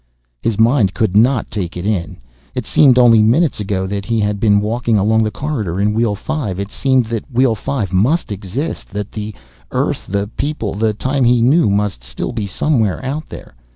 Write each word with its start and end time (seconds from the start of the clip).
His 0.41 0.59
mind 0.59 0.95
could 0.95 1.15
not 1.15 1.51
take 1.51 1.77
it 1.77 1.85
in. 1.85 2.17
It 2.55 2.65
seemed 2.65 2.97
only 2.97 3.21
minutes 3.21 3.59
ago 3.59 3.85
that 3.85 4.03
he 4.03 4.19
had 4.19 4.39
been 4.39 4.59
walking 4.59 4.97
along 4.97 5.21
the 5.21 5.29
corridor 5.29 5.79
in 5.79 5.93
Wheel 5.93 6.15
Five. 6.15 6.59
It 6.59 6.71
seemed 6.71 7.05
that 7.05 7.31
Wheel 7.31 7.53
Five 7.53 7.93
must 7.93 8.31
exist, 8.31 8.89
that 8.93 9.11
the 9.11 9.35
Earth, 9.69 10.07
the 10.09 10.27
people, 10.37 10.73
the 10.73 10.93
time 10.95 11.23
he 11.23 11.39
knew, 11.39 11.69
must 11.69 12.03
still 12.03 12.31
be 12.31 12.47
somewhere 12.47 13.05
out 13.05 13.29
there. 13.29 13.53